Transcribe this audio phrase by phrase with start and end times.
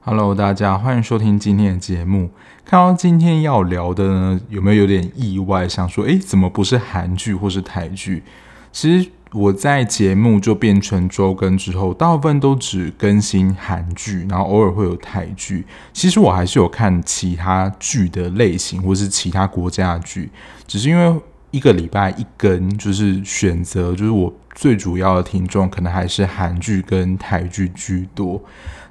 [0.00, 2.30] Hello，大家欢迎收听今天的节目。
[2.64, 5.68] 看到今天要聊的呢，有没有有点意外？
[5.68, 8.22] 想说，诶，怎么不是韩剧或是台剧？
[8.70, 15.66] 其实我在节目就变成周更之后，大部分都只更新韩剧，然后偶尔会有台剧。
[15.92, 20.30] 其实我还是有看其他剧的类型，或是其他国家的剧，
[20.66, 28.42] 只是因为一个礼拜一更，就是选择，就是我最主要的听众可能还是韩剧跟台剧居多。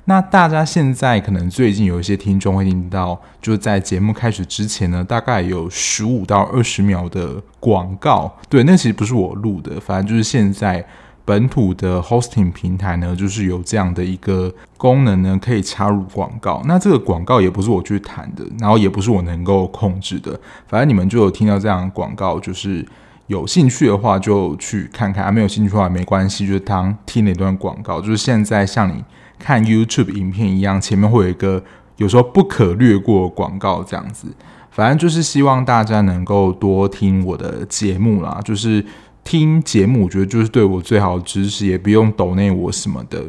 [0.08, 8.32] 那大家现在可能最近有一些听众会听到，就是在节目开始之前呢，大概有十五到二十秒的广告。
[8.48, 10.86] 对，那其实不是我录的，反正就是现在
[11.26, 16.62] 本土的 hosting 平台呢，就是有这样的一个功能呢，可以插入广告。
[16.66, 22.86] 那这个广告也不是我去谈的，然后也不是我能够控制的，反正你们就有听到这样广告，就是
[23.28, 29.04] 有兴趣的话就去看看，啊，没有兴趣的话没关系，就是当听了一段广告，就是现在像你。
[29.38, 31.62] 看 YouTube 影片一样，前面会有一个
[31.98, 34.30] 有时候不可略过广告这样子。
[34.72, 38.84] 反正就是希望大家能够多听我的节目啦，就是
[39.26, 43.22] 听节目，我觉得就是对我最好的支持，也不用抖内我什么的。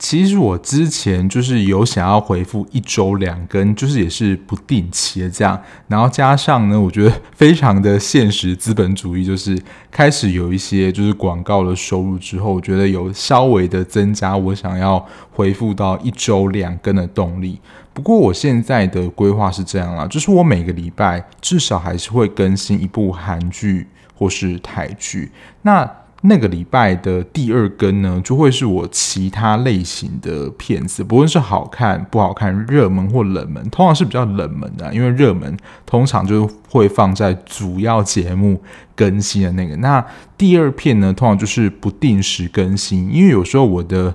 [0.00, 9.56] 其实我之前就是有想要回复一周两更，就是也是不定期的这样，然后加上呢，我觉得非常的现实资本主义，就是
[9.90, 17.60] 开始有一些就是广告的收入之后，我觉得有稍微的增加我想要回复到一周两更的动力。
[17.92, 25.30] 不过我现在的规划是这样啦，就是我每个礼拜至少还是会更新一部韩剧或是台剧。
[25.60, 25.86] 那
[26.22, 38.60] 那个礼拜的第二更呢，就会是我其他类型的片子，不论是好看不好看、热门或冷门，通常是比较冷门的，因为热门通常就会放在主要节目
[38.94, 39.74] 更新的那个。
[39.76, 40.04] 那
[40.36, 44.14] 第二片呢，通常就是不定时更新，因为有时候我的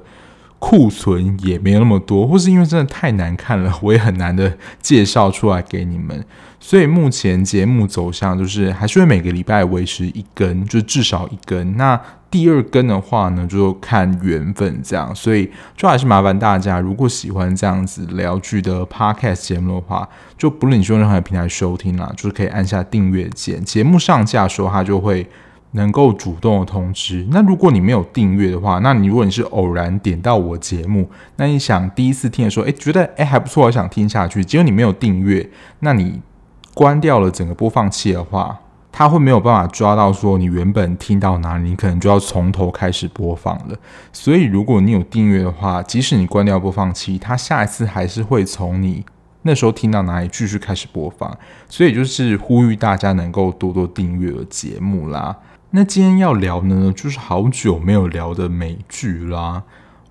[0.60, 6.24] 库存也没有那么多，或是因为真的太难看了，我也很难的介绍出来给你们。
[6.68, 11.78] 所以目前节目走向就是还是会每个礼拜维持一更，就至少一更。
[11.78, 15.14] 那第二更的话呢，就看缘分这样。
[15.14, 20.10] 所以就还是麻烦大家，如果喜欢这样子聊剧的 podcast 节目的话，
[20.40, 23.64] 就不论你是用任何平台收听啦，就是可以按下订阅键。
[23.64, 25.30] 节目上架的时候，它就会
[25.74, 27.28] 能够主动的通知。
[27.30, 35.48] 那如果你没有订阅的话，那你如果你是偶然点到我节目，那你想第一次听的时候，哎，觉得哎还不错，我想听下去，结果你没有订阅，
[35.82, 36.20] 那你。
[36.76, 38.60] 关掉了整个播放器的话，
[38.92, 43.76] 它会没有办法抓到说你原本听到哪里，你可能就要从头开始播放了。
[44.12, 49.06] 所以如果你有订阅的话，即使你关掉播放器，它下一次还是会从你
[49.44, 51.36] 那时候听到哪里继续开始播放。
[51.70, 55.38] 所以就是呼吁大家能够多多订阅的节目啦。
[55.72, 59.64] 那今天要聊呢，就是好久没有聊的美剧啦。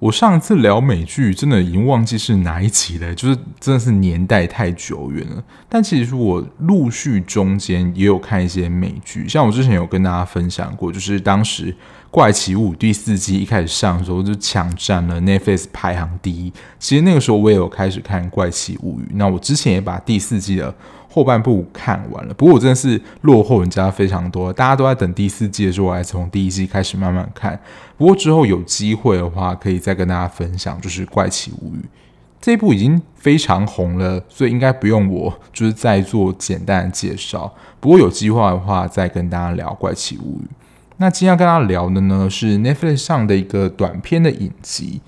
[0.04, 5.42] 我上次聊美剧，真的已经忘记是哪一集了，就是真的是年代太久远了。
[5.66, 11.72] 但其实我陆续中间也有看一些美剧，像我之前有跟大家分享过，就是当时
[12.14, 16.52] 《怪奇物语》第四季一开始上的时候，就抢占了 Netflix 排行第一。
[16.78, 20.72] 其实那个时候我也有开始看《怪奇物语》，那我之前也把第四季的。
[21.10, 24.52] 后半部看完了，不过我真的是落后人家非常多。
[24.52, 27.58] 大家都在等第四季的时候，我还从第一季开始慢慢看。
[27.96, 31.78] 不过之后有机会的话，可以再跟大家分享，就是《怪奇物语》
[32.40, 37.52] 这一部已经非常红了，所以应该不用我就是再做简单的介绍。
[37.80, 40.44] 不过有机会的话，再跟大家聊《怪奇物语》。
[40.98, 45.00] 那今天要跟大家聊的呢，是 Netflix 上的一个短片的影集，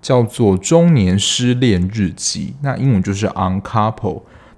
[0.00, 3.92] 叫做《中年失恋日记》，那英文就是《Uncouple》。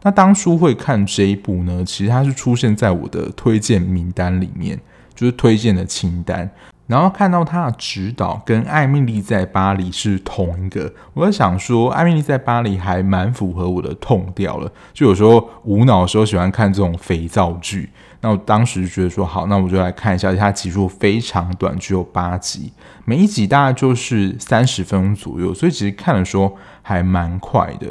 [0.03, 4.79] 那当初会看这一部呢，其实它是出现在我的推荐名单里面，
[5.13, 6.49] 就是推荐的清单。
[6.87, 14.71] 然后看到他的指导跟《艾米莉在巴黎》是同一个，我在想说，《艾米莉在巴黎》还蛮符合我的痛调了。
[14.95, 20.33] 就有时候无脑的时候喜欢看这种肥皂剧，那我当时就觉得说好，那我就来看一下。
[20.35, 22.73] 它集数非常短，只有八集，
[23.05, 27.87] 每一集大概就是三十分钟左右，所以其实看的时候还蛮快的。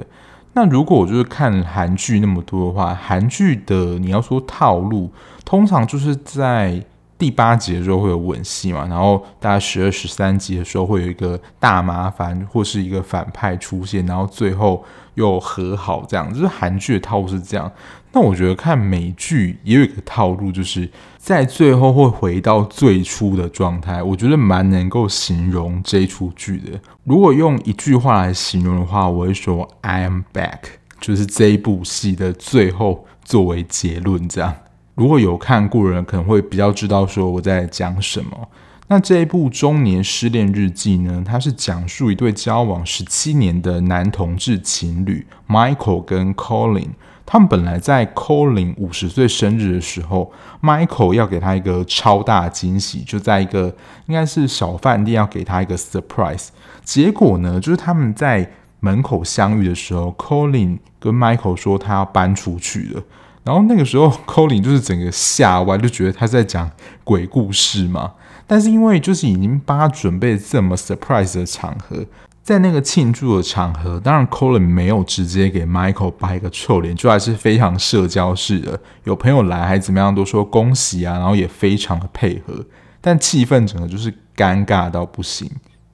[0.54, 5.12] 那如果我就是看韩剧那么多的话，韩剧的你要说套路，
[5.44, 6.82] 通常就是在
[7.18, 14.84] 第八集的时候会有吻戏嘛，然后大概十二、十三集的时候会有一个大麻烦或是一个反派出现，然后最后
[15.16, 17.72] 又和好，这样就是韩剧的套路是这样。
[18.16, 24.02] 那我觉得看美剧也有一个套路，就是在最后会回到最初的状态。
[24.02, 26.80] 我觉得蛮能够形容这一出剧的。
[27.04, 30.60] 如果用一句话来形容的话，我会说 “I am back”，
[31.02, 34.56] 就是这一部戏的最后作为结论这样。
[34.94, 38.48] 如果有看过的人，可能会比较知道说我在讲什么。
[38.88, 46.92] 那这一部《中年失恋日记》呢，它是讲述一对交往十七年的男同志情侣 Michael 跟 Colin。
[47.26, 50.32] 他们本来在 Colin 五十岁生日的时候
[50.62, 53.76] ，Michael 要给他一个超大惊喜，就在一个
[54.06, 56.50] 应该是小饭店要给他一个 surprise。
[56.84, 63.02] 结果呢，就是他们在门口相遇的时候，Colin 跟 Michael 说他要搬出去了。
[63.44, 66.70] 然后那个时候， Colin 就是整个吓歪，就觉得他在讲
[67.04, 68.14] 鬼故事嘛。
[68.48, 72.06] 但是因为就是已经帮他准备这么 surprise 的场合，
[72.46, 82.64] 在那个庆祝的场合，当然 Colin 没有直接给 Michael 摆一个臭脸，就还是非常社交式的，有朋友来还怎么样都说恭喜啊，然后也非常的配合，
[83.02, 85.50] 但气氛整个就是尴尬到不行。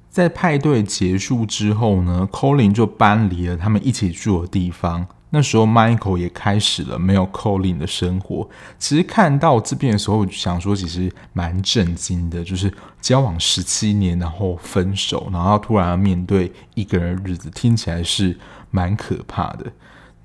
[0.10, 5.08] 在派对结束之后呢，Colin 就搬离了他们一起住的地方。
[5.34, 8.50] 那时候，Michael 也开始了没有 Colin 的生活。
[8.78, 18.38] 其实看到这边的时候，我就想说，其实蛮震惊的，就是交往十七年，然后分手，然后突然要面对一个人的日子，听起来是
[18.72, 19.72] 蛮可怕的。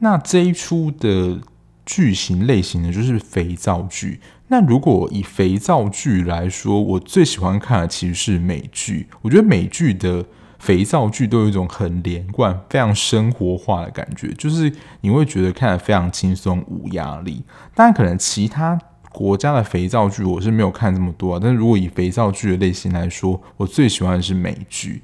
[0.01, 1.39] 那这一出的
[1.85, 4.21] 剧情类型呢，就是肥皂剧。
[4.49, 9.07] 那如果以肥皂剧来说，我最喜欢看的其实是美剧。
[9.23, 10.27] 我觉得美剧的。
[10.59, 14.73] 肥皂剧都有一种很连贯、非常生活化的感觉，就是
[15.03, 17.43] 你会觉得看得非常轻松、无压力。
[17.75, 18.79] 当然，可能其他
[19.13, 21.41] 国家的肥皂剧我是没有看这么多啊。
[21.41, 25.03] 但是如果以肥皂剧的类型来说，我最喜欢的是美剧。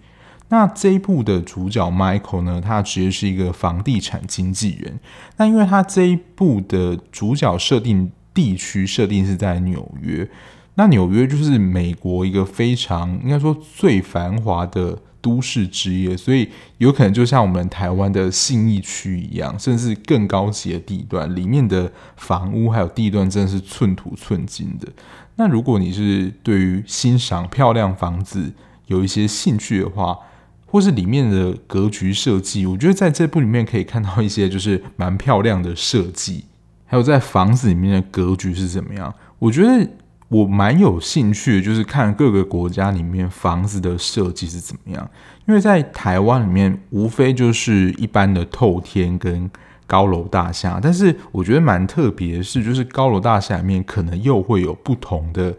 [0.48, 4.98] 那这一部的主角 Michael 呢，他其实是一个房地产经纪人。
[5.36, 10.28] 那因为他这一部的主角设定地区设定是在纽约，
[10.74, 14.98] 那纽约就是美国一个非常应该说最繁华的。
[15.22, 16.48] 都市之夜，所以
[16.78, 24.88] 有可能就像我们台湾的信义区一样，甚至更高级的地段，里面的房屋还有地段真的是寸土寸金的。
[25.36, 28.52] 那如果你是对于欣赏漂亮房子
[28.88, 30.18] 有一些兴趣的话，
[30.66, 36.46] 或是里面的格局设计，我觉得在这部里面可以看到一些就是蛮漂亮的设计，
[36.84, 39.88] 还有在房子里面的格局是怎么样，我觉得。
[40.32, 45.10] 我蛮有兴趣，就是看各个国家里面房子的设计是怎么样。
[45.46, 49.50] 因为在台湾里面，无非就是一般的透天跟
[49.86, 55.54] 高楼大厦，但是我觉得蛮特别的是，就是高楼大厦里面可能又会有不同的。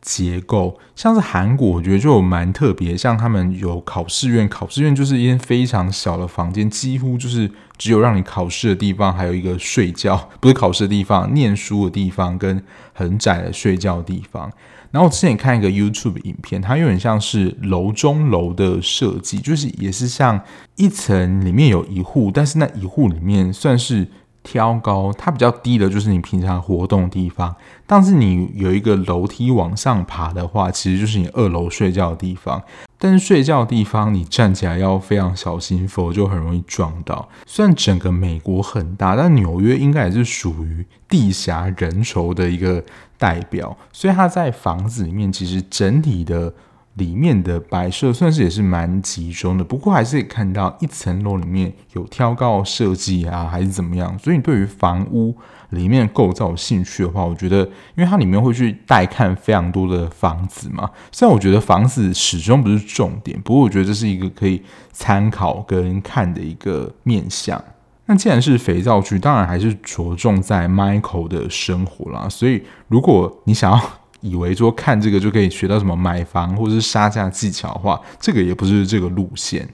[0.00, 14.50] 结构像是韩国，我觉得就有蛮特别，像他们有考试院，考试院就是一间非常小的房间，几乎就是只有让你考试的地方，还有一个睡觉， 不是考试的地方，念书的地方跟很窄的睡觉的地方。
[14.90, 20.40] 然后我之前看一个 YouTube 影片，它有点像是楼中楼的设计，就是也是像
[20.76, 24.08] 一层里面有一户，但是那一户里面算是。
[24.42, 27.54] 挑高，它比较低的就是你平常活动的地方，
[27.86, 32.62] 但是你有一个楼梯往上爬的话，其实就是你二楼睡觉的地方。
[33.00, 37.28] 但是睡觉的地方你站起来要非常小心，否则就很容易撞到。
[37.46, 42.82] 虽然整个美国很大，但纽约应该也是属于地狭人稠的一个
[43.16, 46.52] 代表，所以它在房子里面其实整体的。
[46.98, 54.18] 里面的摆设算是也是蛮集中的，不过还是可以看到一层楼里面有挑高设计啊，还是怎么样。
[54.18, 55.34] 所以你对于房屋
[55.70, 57.60] 里面构造有兴趣的话，我觉得，
[57.96, 60.90] 因为它里面会去带看非常多的房子嘛。
[61.12, 67.62] 虽然我觉得房子始终不是重点，不过我觉得这是一个可以参考跟看的一个面向。
[68.06, 72.26] 那既然是肥皂剧，当然还是着重在 Michael 的生活啦。
[72.28, 73.78] 所以如果你想要，
[74.20, 79.68] 以为说看这个就可以学到什么买房或者是杀价技巧的话，这个也不是这个路线。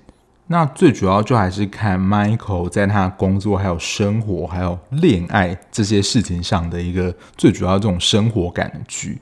[0.47, 9.19] 那最主要就还是看 Michael 在他工作、还有生活、还有恋爱这些事情上的一个最主要这种生活感的剧。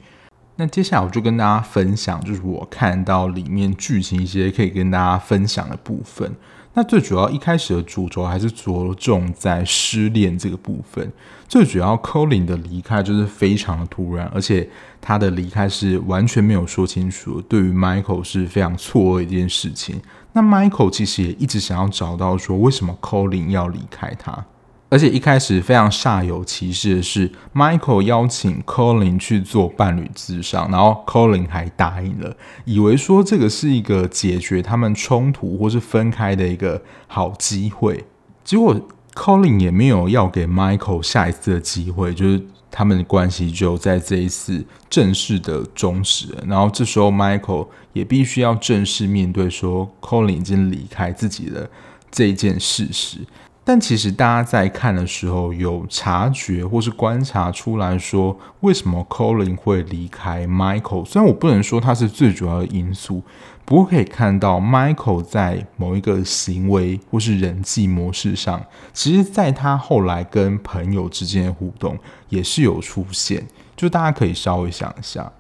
[0.57, 6.31] 那接下来我就跟大家分享，就是我看到里面剧情一些可以跟大家分享的部分。
[6.75, 11.13] 那最主要一开始的主轴还是着重在失恋这个部分。
[11.47, 14.67] 最主要，Colin 的离开就是非常的突然，而且
[15.01, 20.01] 他的离开是完全没有说清楚，对于 Michael 是非常错愕一件事情。
[20.33, 24.47] 那 Michael 其实也一直想要找到说，为什么 Colin 要离开他。
[24.93, 38.05] 而且一开始非常煞有其事的是，Michael 邀请 Colin 去做伴侣咨商，然后 Colin 还答应了，以为说这个是一个解决他们冲突或是分开的一个好机会。
[38.45, 38.79] 结果
[39.15, 46.45] Colin 也没有要给 Michael 下一次的机会，就是他们的关系就在这一次正式的终止了。
[46.47, 51.71] 然后这时候 Michael 也必须要正式面对说，Colin 已经离开自己的
[52.11, 53.21] 这件事实。
[53.65, 61.05] 但其实大家在看的时候，有察觉或是观察出来说，为什么 Colin 会离开 Michael？
[61.05, 63.23] 虽然我不能说他是最主要的因素，
[63.65, 71.97] 不过可以看到 Michael 在某一个行为或是人际模式上，其实在他后来跟朋友之间的互动
[72.31, 73.47] 也是有出现。
[73.77, 75.31] 就大家可以稍微想一下。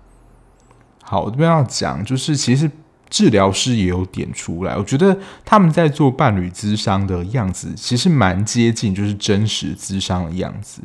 [1.03, 2.71] 好，我这边要讲，就是其实。
[3.13, 5.15] 治疗师也有点出来，我觉得
[5.45, 10.81] 他们在做伴侣咨商的样子，其实蛮接近，就是真实咨商的样子。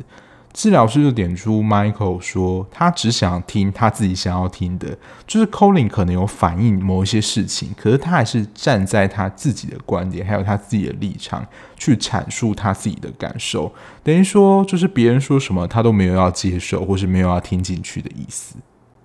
[0.52, 11.46] 治疗师就点出，Michael 说他只想听他自己想要听的，就是 Colin 可能有反映某一些事情，可是他还是站在他自己的观点，还有他自己的立场
[11.78, 18.56] 去阐述他自己的感受，等于说就是别人说什么他都没有要接受，或是没有要听进去的意思。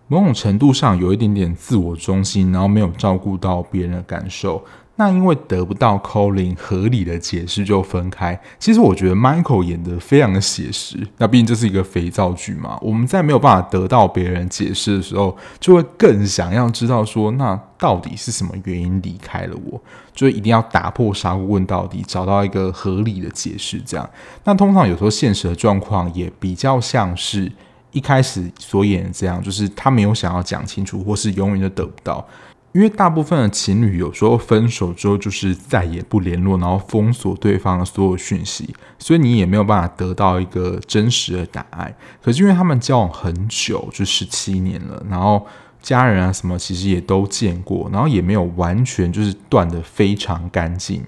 [0.08, 4.64] 某种程度上有一点点自我中心，然后没有照顾到别人的感受。
[4.96, 8.40] 那因为得不到 Colin 合理的解释就分开。
[8.60, 10.96] 其实我觉得 Michael 演得非常的写实。
[11.18, 19.82] 那毕竟这是一个肥皂剧嘛，我们在没有办法得到别人解释的时候，就会更想要知道说，那到底是什么原因离开了我？
[20.14, 23.82] 就一定要打破砂锅问到底，找到一个合理的解释。
[23.84, 24.08] 这样，
[24.44, 27.52] 那通常有时候现实的状况也比较像是。
[27.94, 32.28] 一开始所演的这样，就是他没有想要讲清楚，或是永远都得不到。
[32.74, 41.96] 因为大部分的情侣有时候分手之后，就是再也不联络，然后封锁对方的所有讯息，所以你也没有办法得到一个真实的答案。
[42.20, 45.46] 可是因为他们交往很久，就十七年了，然后
[45.84, 51.06] 家人啊什么其实也都见过，然后也没有完全就是断得非常干净。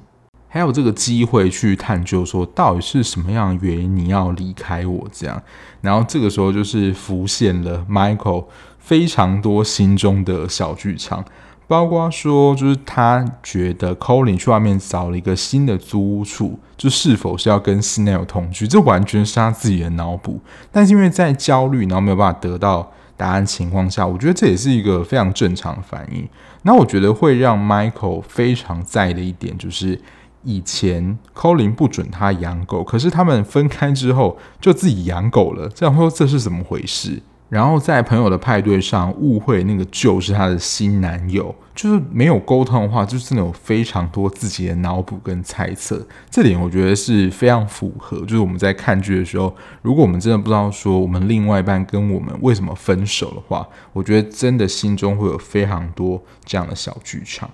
[0.55, 5.43] 还有这个机会去探究，说到底是什么样的原因你要离开我这样，
[5.81, 8.45] 然后这个时候就是浮现了 Michael
[8.79, 11.25] 非常多心中的小剧场，
[11.67, 20.39] 包括说就是他觉得 Colin 去外面找了一个新的租屋处，就是否是要跟新男友同居，这完全是他自己的脑补。
[20.71, 26.25] 但是因为在焦虑，然后没有办法得到答案情况下，我觉得这也是一个非常正常的反应。
[26.61, 29.99] 那我觉得会让 Michael 非常在意的一点就是。
[30.45, 35.67] 以前 Colin 不准他养狗，可是他们分开之后就自己养狗了。
[35.69, 37.21] 这样说这是怎么回事？
[37.47, 46.05] 然后在朋友的派对上误会那个 Joe 是他的新男友，就是没有沟通的话，就真的有非常多自己的脑补跟猜测。
[46.29, 57.49] 这点我觉得是非常符合，就是我们在看剧的时候，如果我们真的不知道说我们另外一半跟我们为什么分手的话，我觉得真的心中会有非常多这样的小剧场。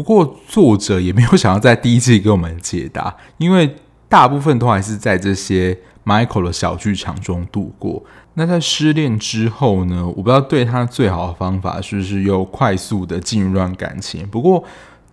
[0.00, 3.76] 不过作者也没有想要在第一季给我们解答，因为
[4.08, 5.76] 大部分都还是在这些
[6.06, 8.02] Michael 的小剧场中度过。
[8.32, 10.06] 那在失恋之后呢？
[10.06, 14.26] 我不知道对他最好的方法是不是又快速的进入一段感情。
[14.26, 14.64] 不过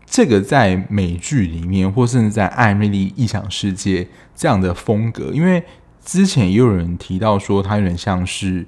[0.06, 4.04] 这个在美剧里面，或甚至在《艾蜜莉异想世界》
[4.38, 5.62] 这样的风格，因为
[6.06, 8.66] 之前也有人提到说，他有点像是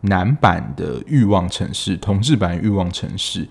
[0.00, 3.46] 男版的欲望城市，同志版欲望城市。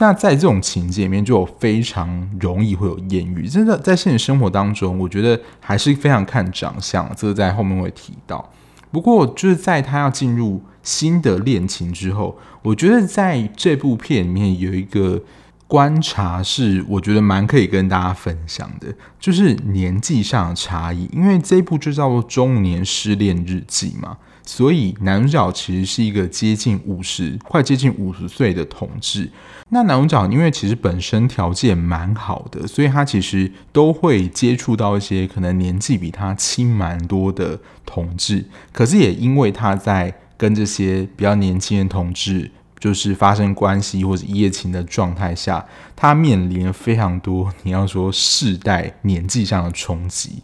[0.00, 3.46] 那在这种情节里面，就有非常容易会有艳遇。
[3.46, 8.50] 真的在现实生活当中，我觉得还是非常看长相，这个在后面会提到。
[8.90, 15.22] 不过，就是在他要进入新的恋情之后，我觉得在这部片里面有一个
[15.66, 18.88] 观察是，我觉得蛮可以跟大家分享的，
[19.20, 21.06] 就是年纪上的差异。
[21.12, 24.16] 因为这一部就叫做《中年失恋日记》嘛。
[24.52, 29.30] 所以男主角其实是一个接近五十、快接近五十岁的同志。
[29.68, 38.44] 那男主角因为其实本身条件蛮好的，所以他其实都会接触到一些可能年纪比他轻蛮多的同志。
[38.72, 45.64] 可是也因为他在跟这些比较年轻的同志就是发生关系或者一夜情的状态下，
[45.94, 50.42] 他面临非常多你要说世代年纪上的冲击。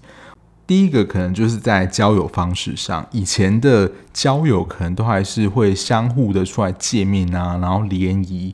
[0.67, 8.53] 第一个可能就是在交友方式上，以前的交友可能都还是会相互的出来见面啊，然后联谊，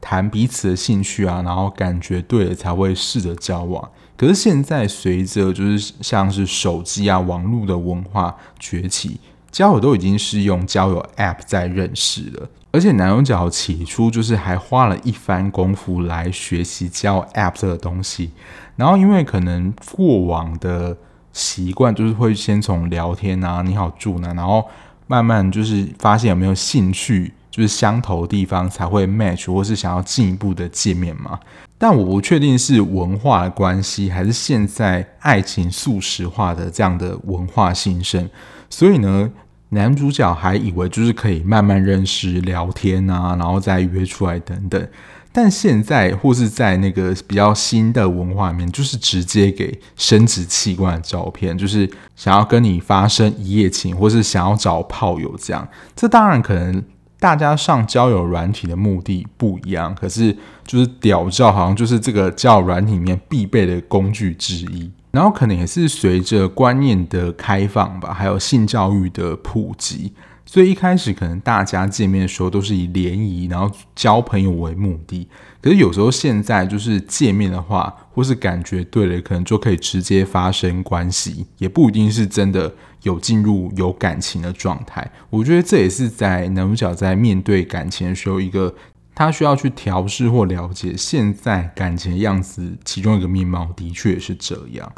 [0.00, 3.90] 谈彼此的兴趣啊，然后感觉对了才会试着交往。
[4.16, 9.18] 可是现在随着就是像是手机啊、网络的文化崛起，
[9.50, 18.30] 交友都已经是用交友 App 在认识了，而且男主角起初就是还花了一番功夫来学习交友 App 这个东西，
[18.76, 20.96] 然后因为可能过往的。
[21.32, 24.66] 习惯就是会先从聊天啊，你好住哪，然后
[25.06, 31.38] 慢慢就是发现有没有兴趣，就是相投的地方才会 match，或是想要进一步的见面嘛。
[31.78, 38.28] 但我不确定是文化的关系，还是现在爱情速食化的这样的文化兴盛，
[38.68, 39.30] 所以呢，
[39.70, 44.88] 男主角还以为就是可以慢慢认识、聊天啊，然后再约出来等等。
[45.32, 55.68] 但现在或是在那个比较新的文化里面，就是直接给生殖器官的照片，就是想要跟你发生一夜情，或是想要找炮友这样。
[55.94, 56.82] 这当然可能
[57.20, 64.90] 大家上交友软体的目的不一样，可是就是屌照好像就是这个交友软体里面必备的工具之一。
[65.12, 70.12] 然后可能也是随着观念的开放吧，还有性教育的普及。
[70.50, 75.28] 所以一开始可能大家见面的时候都是以联谊，然后交朋友为目的。
[75.62, 85.08] 可是有时候现在就是见面的话，或是感觉对了，可能就可以直接发生关系，也不一定是真的有进入有感情的状态。
[85.30, 88.74] 我觉得这也是在男主角在面对感情的时候，一个
[89.14, 94.92] 他需要去调试或了解现在感情的样子，其中一个面貌的确是这样。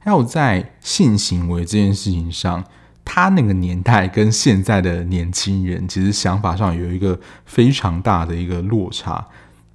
[0.00, 2.64] 还有在性行为这件事情上。
[3.08, 9.24] 他那个年代跟现在的年轻人，其实想法上有一个非常大的一个落差。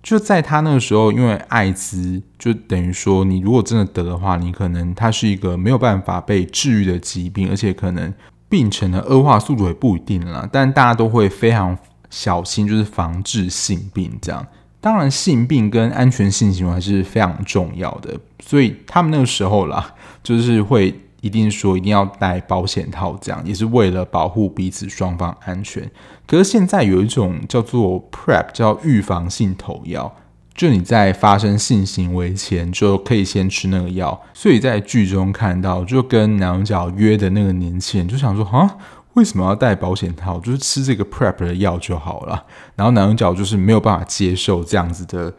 [0.04, 8.14] 就在他那个时候，因为艾滋，就等于说，你如果真的得的话，你可能它是一个没有办法被治愈的疾病，而且可能
[8.50, 10.48] 病程的恶化速度也不一定啦。
[10.52, 11.78] 但大家都会非常
[12.10, 14.46] 小心，就是防治性病这样。
[14.82, 20.94] 当然，性病跟安全性行为还是非常重要的，所以他们那个时候啦，就是会。
[21.22, 25.90] 一定说一定要戴保险套，这样也是为了保护彼此双方安全。
[26.28, 30.14] 可是现在有一种叫做 PrEP，叫预防性投药，
[30.56, 34.22] 就你在发生性行为前就可以先吃那个药。
[34.34, 38.78] 所以在剧中看到，就跟男主角约的那个年轻人就想说：啊，
[39.14, 40.40] 为什么要戴保险套？
[40.40, 42.46] 就是吃这个 PrEP 的药就好了。
[42.76, 45.32] 然后男主角就是没有办法接受这样子的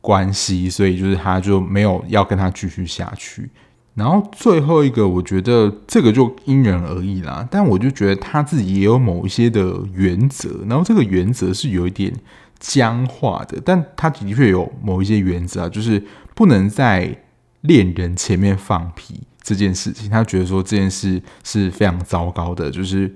[0.00, 3.48] 关系，所以就是他就没有要跟他继续下去。
[3.94, 7.46] 然后最后一个，我觉得这个就因人而异啦。
[7.50, 12.10] 但我就觉得他自己也有某一些的原则，然后这个原则是有一点
[12.58, 16.02] 僵化的，但他的确有某一些原则啊，就是
[16.34, 17.18] 不能在
[17.60, 20.08] 恋人前面放屁这件事情。
[20.08, 23.14] 他觉得说这件事是非常糟糕的，就是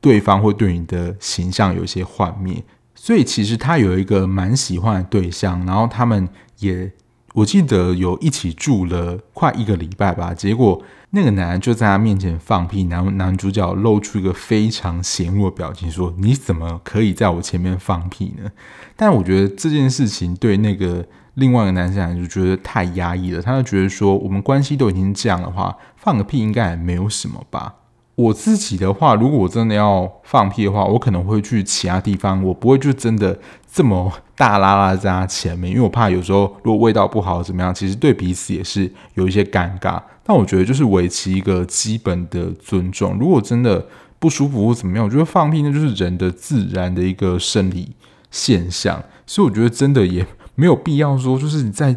[0.00, 2.64] 对方会对你的形象有一些幻灭。
[2.96, 6.90] 所以其实他有一个蛮喜欢的对象，然后他们也。
[7.32, 18.50] 我记得有一起住了快一个礼拜吧，结果那个男人就在他面前放屁，男男主角露出一个非常嫌恶的表情，说：“你怎么可以在我前面放屁呢？”
[18.96, 27.76] 但我觉得这件事情对那个另外一个男生来说，就觉得太压抑了，他就觉得说，我们关系都已经这样的话，放个屁应该也没有什么吧。
[28.14, 33.38] 我自己的话，如果我真的要放屁的话，我可能会去其他地方，我不会就真的
[33.72, 39.98] 这么大拉拉在他前面，因为我怕有时候如果味道不好怎么样，其实对彼此也是有一些尴尬。
[40.22, 43.16] 但我觉得就是维持一个基本的尊重。
[43.18, 43.86] 如果真的
[44.18, 47.96] 不舒服或怎么样，我觉得放屁那就是人的自然的一个生理
[48.30, 51.96] 现象，所以我觉得真的也没有必要说，就是你在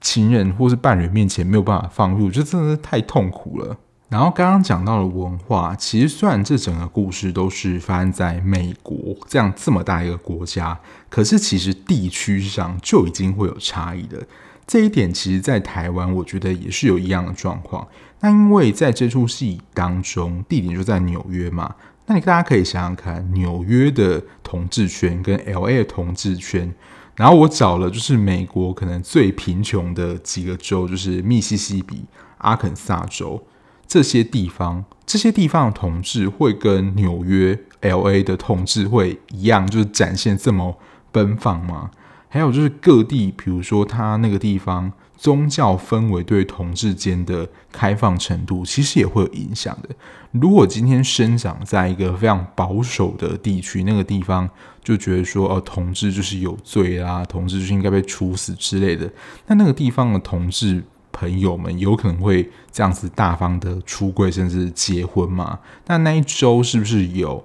[0.00, 3.76] 情人或是伴侣面前没有办法放屁，我觉得真的是太痛苦了。
[4.08, 14.24] 然后刚刚讲到了文化，其实虽然这整个故事都是发生在美国这样这么大一个国家，可是其实地区上就已经会有差异的。
[14.66, 17.86] 这一点其实，在台湾我觉得也是有一样的状况。
[18.20, 21.74] 那因为在这出戏当中，地点就在纽约嘛，
[22.06, 26.72] 那你大家可以想想看，纽约的同志圈跟 LA 的同志圈，
[27.16, 32.04] 然后我找了就是美国可能最贫穷的几个州，就是密西西比、
[32.38, 33.44] 阿肯萨州。
[33.86, 40.76] 这些地方，这些地方的同志会跟纽约 LA 的同志会一样，就是展现这么
[41.12, 41.90] 奔放吗？
[42.28, 49.90] 还有就是各地，比如说他那个地方宗教氛围对同志间的开放程度，其实也会有影响的。
[50.32, 54.50] 如果今天生长在一个非常保守的地区，那个地方
[54.82, 59.08] 就觉得说，哦，同志就是有罪啦，同志就是应该被处死之类的，
[59.46, 60.82] 那那个地方的同志。
[61.14, 65.60] 朋友们有可能会这样子大方的出柜，甚至结婚嘛？
[65.86, 67.42] 那那一周是不是有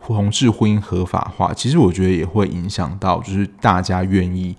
[0.00, 1.52] 同志婚姻合法化？
[1.52, 4.56] 其实我觉得也会影响到，就是大家愿意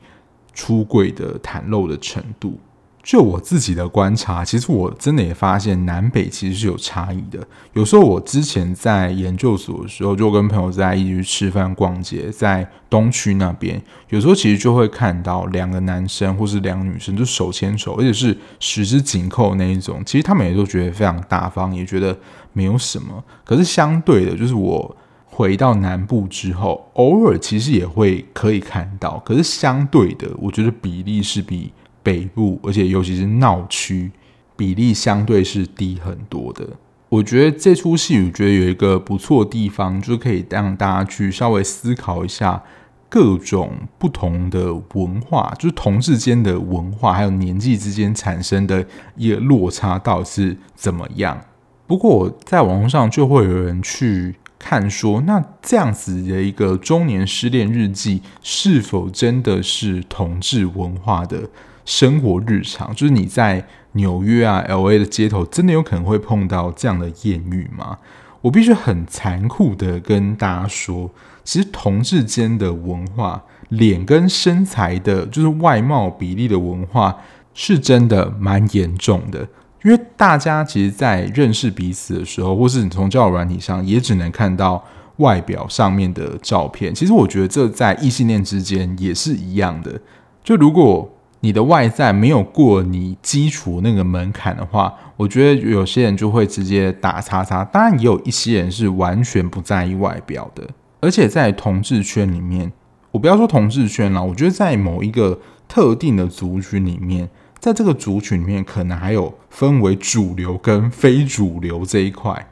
[0.53, 2.59] 出柜的袒露的程度。
[3.03, 7.39] 就我自己的观察，其实我真的也发现南北其实是有差异的。
[7.73, 20.03] 有时候我之前在研究所的时候，就跟朋友在一起去吃饭、逛街，在东区那边，有时候其实就会看到两个男生或是两个女生就手牵手，而且是十指紧扣那一种。
[20.05, 22.15] 其实他们也都觉得非常大方，也觉得
[22.53, 23.23] 没有什么。
[23.43, 29.17] 可是相对的，就是我回到南部之后，偶尔其实也会可以看到。
[29.25, 31.73] 可是相对的，我觉得比例是比。
[32.03, 34.11] 北部，而且尤其是闹区，
[34.55, 36.67] 比例相对是低很多的。
[37.09, 42.63] 我觉得这出戏，我觉得有一个不错的地方，就是可以让大家去稍微思考一下，
[43.09, 48.85] 各种不同的文化，就是同志间的文化，还有年纪之间产生的
[49.17, 51.41] 一个落差到底是怎么样。
[51.85, 61.49] 不过在网络上就会有人去看说，那这样子的一个中年失恋日记，是否真的是同志文化的
[61.85, 62.93] 生活日常？
[62.93, 67.97] 就是你在纽约啊、LA 的街头，真的有可能会碰到这样的艳遇吗？
[68.41, 71.11] 我必须很残酷的跟大家说，
[71.43, 77.15] 其实同志间的文化，脸跟身材的，就是外貌比例的文化，
[77.53, 79.47] 是真的蛮严重的。
[79.83, 84.83] 因为大家其实，在认识彼此的时候，或是你从交友软体上，也只能看到
[85.17, 86.93] 外表上面的照片。
[86.93, 89.99] 其实，我觉得这在异性恋之间也是一样的。
[90.43, 91.07] 就如果
[91.41, 97.65] 你的外在没有过你基础那个门槛的话，我觉得有些人就会直接打叉叉。
[97.65, 100.67] 当然，也有一些人是完全不在意外表的。
[100.99, 102.71] 而且在同志圈里面，
[103.10, 107.27] 我不要说同志圈了，我觉得在某一个特定的族群里面，
[107.58, 112.47] 在这个族群里面，可能还有分为主流跟非主流这一块。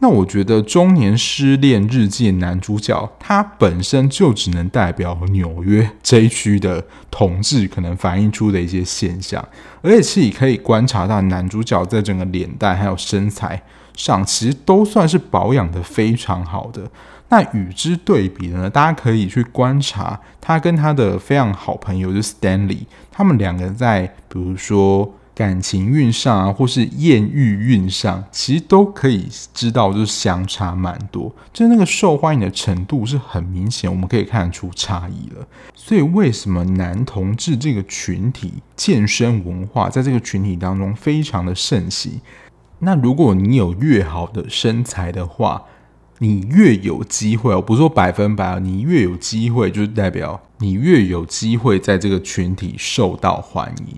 [0.00, 9.44] 那我觉得中年失恋日记男主角，他本身就只能代表纽约这一区的同志可能反映出的一些现象，
[9.82, 13.60] 而且其实可以观察到男主角在整个脸蛋还有身材
[13.96, 16.88] 上，其实都算是保养得非常好的。
[17.30, 25.12] 那与之对比呢，大家可以去观察他跟他的非常好朋友就是 Stanley，他们两个在比如说。
[25.38, 35.46] 感情运上啊，或是艳遇运上，其实都可以知道，就是相差蛮多，就是那个受欢迎的程度是很明显，我们可以看得出差异了。
[35.76, 42.20] 所以，为什么男同志这个群体健身文化在这个群体当中非常的盛行？
[42.80, 45.62] 那如果你有越好的身材的话，
[46.18, 53.94] 你越有机会，我不是说百分百，你越有机会，就是代表你越有机会在这个群体受到欢迎。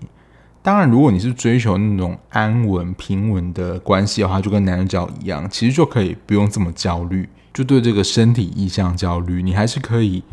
[0.63, 10.23] 当然，如果你是追求那种安稳、平稳的关系的话，就跟男人交一样，其实就可以不用这么焦虑，就对这个身体意向焦虑，你还是可以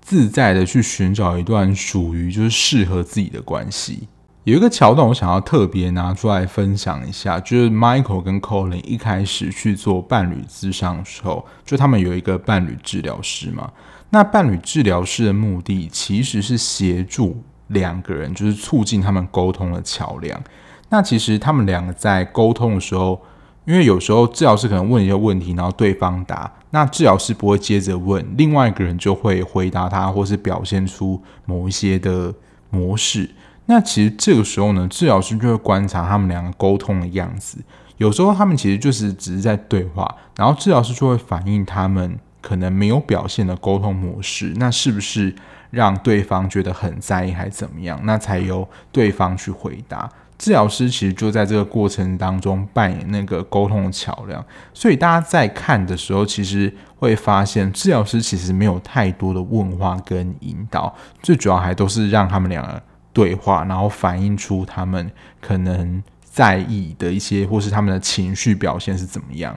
[0.00, 4.06] 自在的去寻找一段属于就是适合自己的关系。
[4.44, 13.72] 有一个桥段，我想要特别拿出来分享一下，就是 Michael 跟 Colin 一开始去做伴侣咨商的时候，就他们有一个伴侣治疗师嘛。
[14.10, 17.42] 那伴侣治疗师的目的其实是协助。
[17.68, 20.42] 两个人就是促进他们沟通的桥梁。
[20.88, 23.18] 那其实他们两个在沟通的时候，
[23.64, 32.34] 因为有时候治疗师可能问一些问题，然后对方答，那治疗师不会接着问，另外一个人就会回答他，或是表现出某一些的
[32.68, 33.30] 模式。
[33.64, 37.58] 那其实这个时候呢，治疗师就会观察他们两个沟通的样子。
[37.96, 44.52] 有时候他们其实就是只是在对话，然后治疗师就会反映他们可能没有表现的沟通模式。
[44.56, 45.34] 那是不是？
[45.72, 47.98] 让对方觉得很在意，还怎么样？
[48.04, 50.08] 那才由对方去回答。
[50.38, 54.44] 治疗师其实就在这个过程当中扮演那个沟通的桥梁。
[54.74, 62.82] 所以大家在看的时候，其实会发现治疗师其实没有太多的问话跟引导，最主要还都是让他们两个
[63.12, 69.56] 对话，然后反映出他们可能在意的一些，或是他们的情绪表现是怎么样。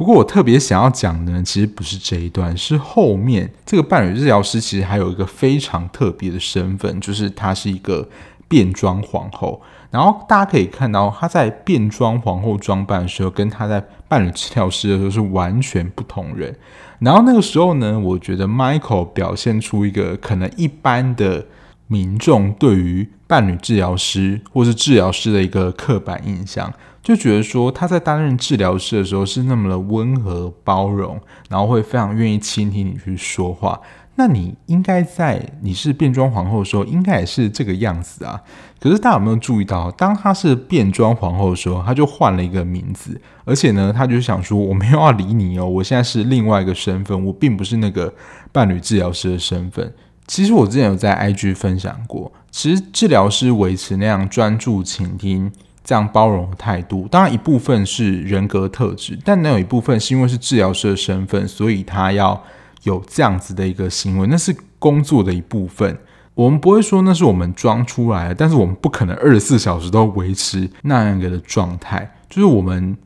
[0.00, 8.08] 不过我特别想要讲的呢，其实不是这一段，是后面这个伴侣治疗师其实还有一个非常特别的身份，就是她是一个
[8.48, 9.60] 变装皇后。
[9.90, 16.56] 然后大家可以看到，她在变装皇后装扮的时候，跟她在伴侣治疗师的时候是完全不同人。
[17.00, 21.44] 然后那个时候呢，我觉得 Michael 表现出一个可能一般的
[21.88, 26.72] 民众对于伴侣治疗师或是治疗师的一个刻板印象。
[27.02, 33.80] 就觉得说他在担任治疗师的时候是那么的温和包容，然后会非常愿意倾听你去说话。
[34.16, 38.38] 那你应该在你是变装皇后的时候，应该也是这个样子啊。
[38.78, 48.12] 可是大家有没有注意到，当他是变装皇后的时候，他就换了一个名字，而且呢，他就想说我没有要理你哦，我现在是另外一个身份，我并不是那个
[48.52, 49.90] 伴侣治疗师的身份。
[50.26, 55.50] 其实我之前有在 IG 分享过，其实治疗师维持那样专注倾听。
[55.82, 62.40] 这样包容的态度，当然一部分是人格特质，但能有一部分是因为是治疗师的身份，所以他要
[62.82, 65.98] 有这样子的一个行为，那是工作的一部分。
[66.34, 72.10] 我们不会说那是我们装出来的，但是我们不可能二十四小时都维持那样一个的状态。
[72.28, 72.96] 就是我们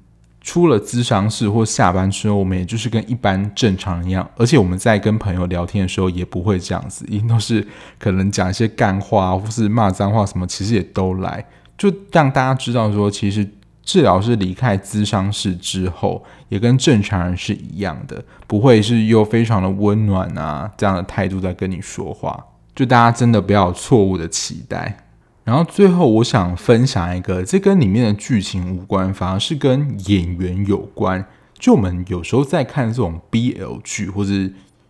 [0.41, 7.67] 出了咨商室或下班之后，我们也就是跟一般正常一样，而且我们在跟朋友聊天的时候也不会这样子，一定都是
[7.99, 11.45] 可能讲一些干话或是骂脏话什么，其实也都来。
[11.77, 13.49] 就让大家知道说，其实
[13.83, 22.47] 治疗师离开咨商室之后，也跟正常人是一样的，不会是又非常的温暖啊这样的态度在跟你说话。
[22.75, 25.07] 就大家真的不要有错误的期待。
[25.45, 31.23] 然后最后，我想分享一个，这跟里面的剧情无关，反而是跟演员有关。
[31.59, 34.31] 就我们有时候在看这种 BL 剧或者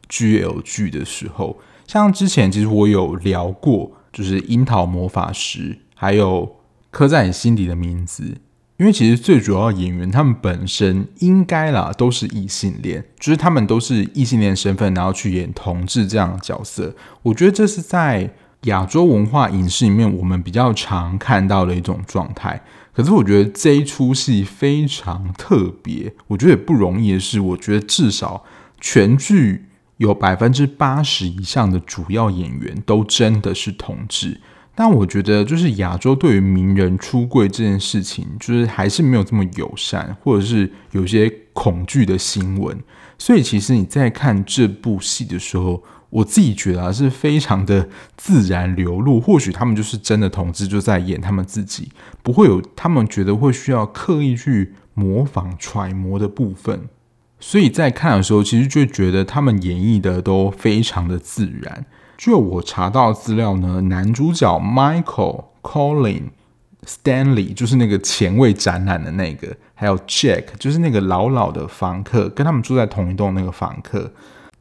[0.08, 6.46] GL 剧的时候，像之前其实我有聊过，就是《樱桃魔法师》，还有
[6.94, 8.22] 《刻在你心底的名字》。
[8.78, 16.94] 因为其实最主要演员他们本身应该啦都是异性恋，就是他们都是异性恋身份，然后去演同志这样的角色。
[17.22, 18.32] 我觉得这是在。
[18.64, 22.62] 亚洲文化影视里面，我们比较常看到的一种状态。
[22.94, 26.14] 可是，我觉得这一出戏非常特别。
[26.28, 28.42] 我觉得也不容易的是，我觉得至少
[28.80, 29.66] 全剧
[29.98, 34.40] 有百分之八十以上的主要演员都真的是同志。
[34.74, 42.76] 但我觉得，就是亚洲对于名人出柜这件事情，就是还是没有这么友善，或者是有些恐惧的新闻。
[43.16, 49.20] 所以，其实你在看这部戏的时候，我自己觉得，是非常的自然流露。
[49.20, 51.92] 或许他们就是真的同志，就在演他们自己，
[52.24, 56.88] 不会有他们觉得会需要刻意去模仿揣摩的部分。
[57.38, 61.86] 所以在看的时候，其实就觉得他们演绎的都非常的自然。
[62.16, 66.24] 就我查到资料呢，男主角 Michael、Colin、
[66.86, 74.12] Stanley 就是那个前卫展览的那个，还有 Jack 就是那个老老的房客，跟他们住在同一栋那个房客。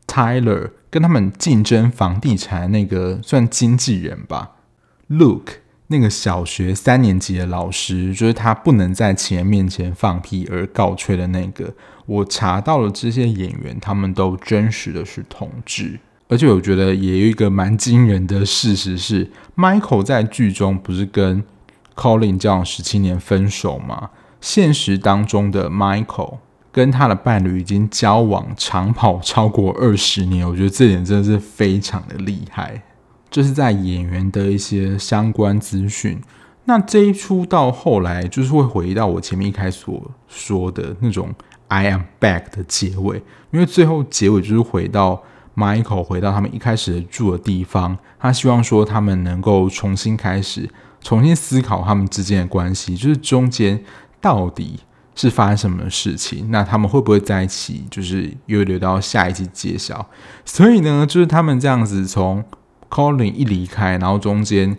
[0.06, 4.52] Tyler 跟他们竞争房地产那个算经纪人吧
[5.10, 5.54] ，Luke
[5.88, 11.74] 那个小学三年级的老师，就是他不能在情人面前放屁而告吹的那个。
[12.06, 21.43] 我查到了这些演员，他们都真实的是同志，而且我觉得也有一个蛮惊人的事实是，Michael 在剧中不是跟
[21.95, 24.09] Colin 交往十七年分手吗？
[24.41, 26.38] 现实当中的 Michael。
[26.71, 32.81] 跟他的伴侣已经交往长跑超过二十年，我觉得这点真的是非常的厉害。
[33.29, 36.19] 这是在演员的一些相关资讯。
[36.65, 41.31] 那这一出到后来就是会回到我前面一开始所说的那种
[41.67, 45.21] I am back 的结尾，因为最后结尾就是回到
[45.56, 50.70] Michael 回到他们一开始住的地方，他希望说他们能够重新开始，
[51.02, 53.84] 重新思考他们之间的关系，就是中间
[54.20, 54.80] 到底。
[55.16, 56.48] 是发生什么事情？
[56.50, 57.86] 那他们会不会在一起？
[57.92, 60.04] 就是又留到下一季揭晓。
[60.44, 62.44] 所以呢，就是他们这样子从
[62.89, 64.76] Colin 一离开，然后中间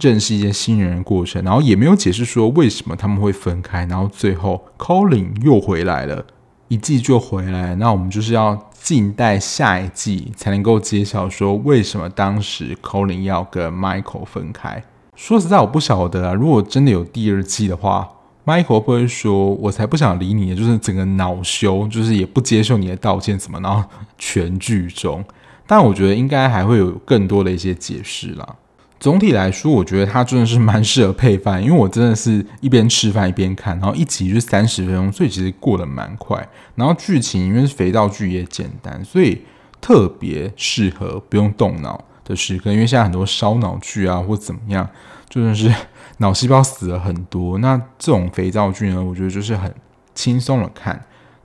[0.00, 6.26] 认识一些新人的过程，然后也没有解释说为什么他们会分开，然后最后 Colin 又回来了，
[6.66, 7.76] 一季就回来。
[7.76, 14.82] 那我们就是要静待下一季才能够揭晓说为什么当时 Colin 要跟 Michael 分开。
[15.14, 16.34] 说实在，我不晓得啊。
[16.34, 18.08] 如果真的有第二季的话。
[18.46, 23.86] Michael 不会说：“我才不想理你，就是整个恼羞，就是也不接受你的道歉怎么。”然后
[24.18, 25.22] 全剧终，
[25.66, 28.56] 但我觉得应该还会有更多的一些解释啦。
[29.00, 36.48] 总体来说，我觉得它真的是蛮适合配饭，因为我真的是一边吃饭一边看，然后一集就三十分钟，所以其实过得蛮快。
[36.74, 39.42] 然后剧情因为肥皂剧也简单，所以
[39.80, 42.70] 特别适合不用动脑的时刻。
[42.70, 44.88] 因为现在很多烧脑剧啊或怎么样，
[45.28, 45.74] 就算是。
[46.18, 49.74] 脑细胞死了很多，那这种肥皂剧呢，我觉得就是很
[50.14, 51.02] 轻松的看。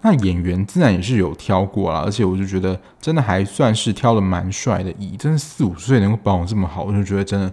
[0.07, 4.93] 那演员自然也是有挑过啦，而且我就觉得真的还算是挑的蛮帅的。
[4.99, 7.51] 以真的四五岁能够保养这么好，我就觉得真的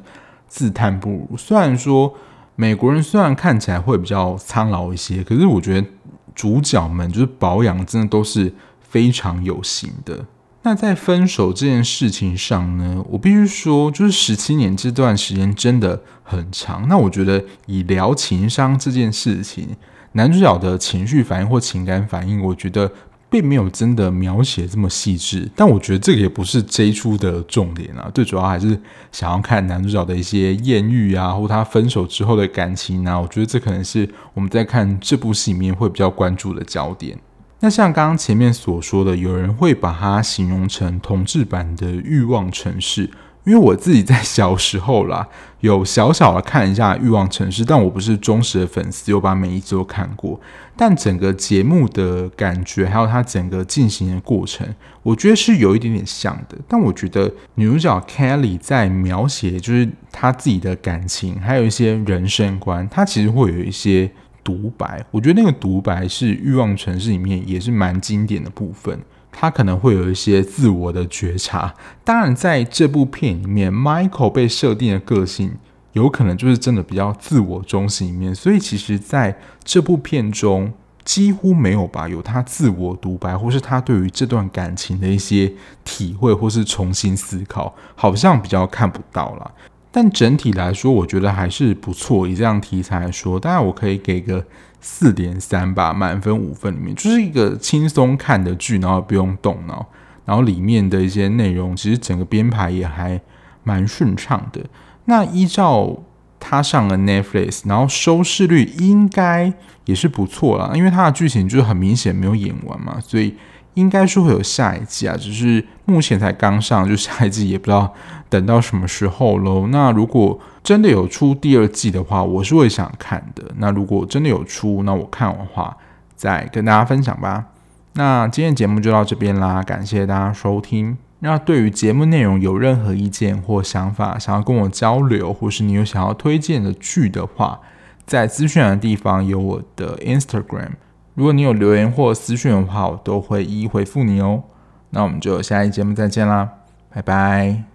[0.49, 1.31] 自叹不如。
[1.39, 2.13] 虽然说
[2.55, 5.87] 美国人虽然看起来会比较苍老一些，可是我觉得
[6.35, 10.27] 主角们就是保养真的都是非常有型的。
[10.65, 16.87] 那在分手这件事情上呢，我必须说，就是十七年这段时间真的很长。
[16.87, 19.71] 那我觉得以聊情商这件事情，
[20.13, 22.91] 男主角的情绪反应或情感反应，我觉得
[23.31, 25.51] 并没有真的描写这么细致。
[25.57, 28.79] 但我觉得这个也不是这一出的重点啊，最主要还是
[29.11, 33.19] 想要看男主角的一些艳遇啊，或他分手之后的感情啊。
[33.19, 37.19] 我觉得这可能是我们在看这部戏里面会比较关注的焦点。
[37.61, 43.07] 那像刚刚前面所说的，有人会把它形容成同志版的《欲望城市》，
[43.45, 45.29] 因为我自己在小时候啦，
[45.61, 50.41] 有小小的看一下《欲望城市》，但我不是忠实的粉丝，有把每一集都看过。
[50.77, 54.67] 但整个节目的感觉，还有它整个进行的过程，
[55.03, 56.57] 我觉得是有一点点像的。
[56.67, 64.11] 但我觉得女主角 Kelly 在描写就是她自己的感情，还有一些人生观，她其实会有一些。
[64.45, 68.99] 独白，我觉得那个独白是《欲望城市》里面也是蛮经典的部分。
[69.33, 71.75] 他可能会有一些自我的觉察。
[72.05, 75.57] 当然，在这部片里面，Michael 被设定的个性
[75.95, 78.33] 有可能就是真的比较自我中心一面。
[78.33, 80.73] 所以其实在这部片中。
[81.05, 89.51] 几乎没有吧，有他自我独白，或是他对于这段感情的一些体会，或是重新思考，好像比较看不到啦。
[89.91, 92.29] 但整体来说，我觉得还是不错。
[92.29, 94.47] 以这样题材来说，当然我可以给个
[94.83, 99.87] 四点三吧，满分五分里面，就是一个轻松看的剧，然后不用动脑，
[100.27, 103.19] 然后里面的一些内容，其实整个编排也还
[103.65, 104.61] 蛮顺畅的。
[105.07, 106.03] 那依照
[106.39, 109.55] 他上了 Netflix，然后收视率应该。
[109.85, 113.35] 也是不错啦，因为它的剧情就是很明显没有演完嘛，所以
[113.75, 115.17] 应该是会有下一季啊。
[115.17, 117.93] 只是目前才刚上，就下一季也不知道
[118.29, 119.67] 等到什么时候喽。
[119.69, 123.45] 那如果真的有出第二季的话，我是会想看的。
[123.57, 125.77] 那如果真的有出，那我看完的话
[126.15, 127.47] 再跟大家分享吧。
[127.95, 130.97] 那今天节目就到这边啦，感谢大家收听。
[131.19, 137.61] 那对于节目内容有任何意见或想法，想要跟我交流，或是你有想要推荐的剧的话，
[138.07, 140.71] 在资讯栏的地方有我的 Instagram，
[141.15, 144.43] 如果你有留言或私讯的话，我都会一一回复你哦。
[144.91, 146.49] 那我们就下一节目再见啦，
[146.91, 147.72] 拜拜。